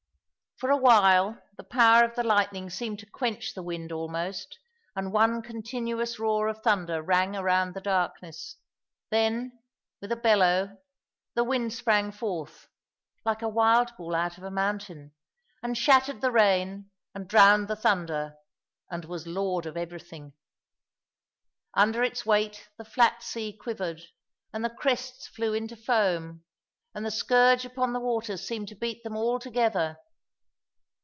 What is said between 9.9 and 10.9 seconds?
with a bellow,